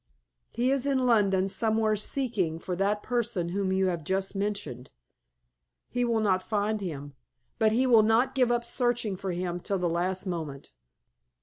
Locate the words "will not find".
6.05-6.81